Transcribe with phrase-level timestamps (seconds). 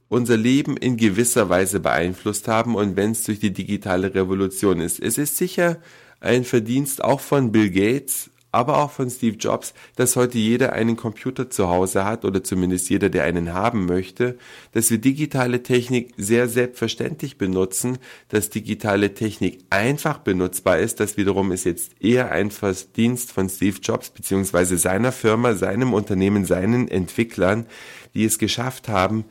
[0.09, 4.99] unser Leben in gewisser Weise beeinflusst haben und wenn es durch die digitale Revolution ist.
[4.99, 5.77] Es ist sicher
[6.19, 10.97] ein Verdienst auch von Bill Gates, aber auch von Steve Jobs, dass heute jeder einen
[10.97, 14.37] Computer zu Hause hat oder zumindest jeder, der einen haben möchte,
[14.73, 17.97] dass wir digitale Technik sehr selbstverständlich benutzen,
[18.29, 20.99] dass digitale Technik einfach benutzbar ist.
[20.99, 26.45] Das wiederum ist jetzt eher ein Verdienst von Steve Jobs beziehungsweise seiner Firma, seinem Unternehmen,
[26.45, 27.65] seinen Entwicklern,
[28.13, 29.25] die es geschafft haben,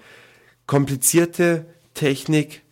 [0.66, 2.62] komplizierte Technik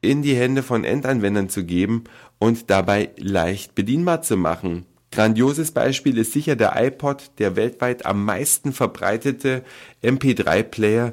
[0.00, 2.04] in die Hände von Endanwendern zu geben
[2.38, 4.86] und dabei leicht bedienbar zu machen.
[5.12, 9.64] Grandioses Beispiel ist sicher der iPod, der weltweit am meisten verbreitete
[10.04, 11.12] MP3-Player.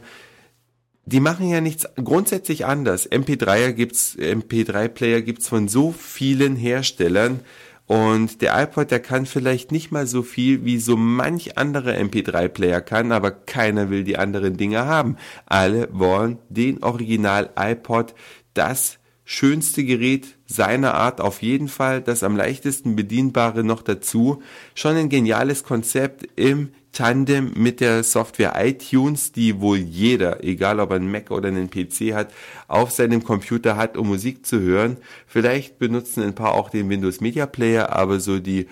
[1.06, 3.10] Die machen ja nichts grundsätzlich anders.
[3.10, 7.40] MP3er gibt's, MP3-Player gibt's von so vielen Herstellern.
[7.88, 12.82] Und der iPod, der kann vielleicht nicht mal so viel wie so manch andere MP3-Player
[12.82, 15.16] kann, aber keiner will die anderen Dinge haben.
[15.46, 18.14] Alle wollen den Original iPod,
[18.54, 24.42] das schönste Gerät seiner Art auf jeden Fall, das am leichtesten bedienbare noch dazu.
[24.74, 30.92] Schon ein geniales Konzept im Tandem mit der Software iTunes, die wohl jeder, egal ob
[30.92, 32.34] er einen Mac oder einen PC hat,
[32.70, 34.96] auf seinem Computer hat, um Musik zu hören.
[35.28, 38.68] Vielleicht benutzen ein paar auch den Windows Media Player, aber so die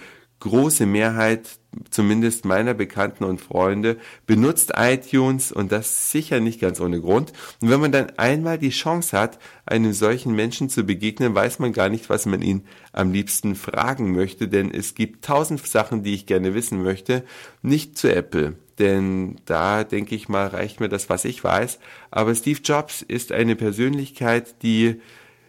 [0.46, 1.58] große Mehrheit,
[1.90, 3.98] zumindest meiner Bekannten und Freunde,
[4.28, 7.34] benutzt iTunes und das sicher nicht ganz ohne Grund.
[7.62, 11.74] Und wenn man dann einmal die Chance hat, einem solchen Menschen zu begegnen, weiß man
[11.74, 12.64] gar nicht, was man ihn
[12.94, 17.24] am liebsten fragen möchte, denn es gibt tausend Sachen, die ich gerne wissen möchte,
[17.64, 18.56] nicht zu Apple.
[18.78, 21.80] Denn da denke ich mal, reicht mir das, was ich weiß.
[22.12, 25.02] Aber Steve Jobs ist eine Persönlichkeit, die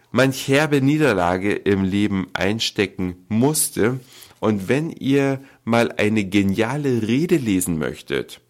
[0.09, 3.99] manch herbe Niederlage im Leben einstecken musste
[4.39, 8.41] und wenn ihr mal eine geniale Rede lesen möchtet,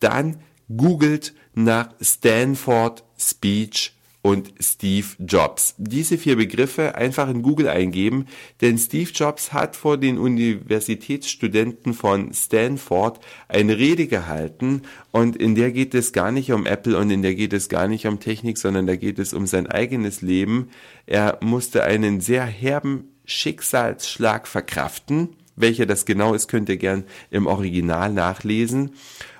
[0.00, 0.36] dann
[0.74, 3.92] googelt nach Stanford Speech
[4.22, 5.74] und Steve Jobs.
[5.78, 8.26] Diese vier Begriffe einfach in Google eingeben,
[8.60, 13.18] denn Steve Jobs hat vor den Universitätsstudenten von Stanford
[13.48, 17.34] eine Rede gehalten und in der geht es gar nicht um Apple und in der
[17.34, 20.68] geht es gar nicht um Technik, sondern da geht es um sein eigenes Leben.
[21.06, 25.36] Er musste einen sehr herben Schicksalsschlag verkraften.
[25.54, 28.94] Welcher das genau ist, könnt ihr gern im Original nachlesen.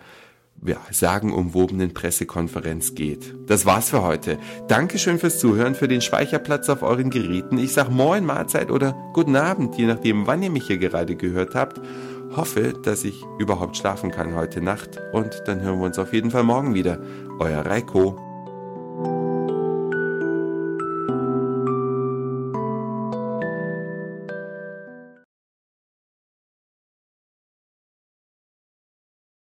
[0.65, 3.33] ja, sagenumwobenen Pressekonferenz geht.
[3.47, 4.37] Das war's für heute.
[4.67, 7.57] Dankeschön fürs Zuhören, für den Speicherplatz auf euren Geräten.
[7.57, 11.55] Ich sag Moin, Mahlzeit oder Guten Abend, je nachdem, wann ihr mich hier gerade gehört
[11.55, 11.79] habt.
[12.35, 16.31] Hoffe, dass ich überhaupt schlafen kann heute Nacht und dann hören wir uns auf jeden
[16.31, 16.99] Fall morgen wieder.
[17.39, 18.28] Euer Reiko.